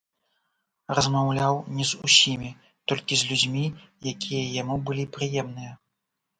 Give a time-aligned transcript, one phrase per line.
[0.99, 2.49] Размаўляў не з усімі,
[2.93, 3.65] толькі з людзьмі,
[4.15, 5.73] якія яму былі прыемныя.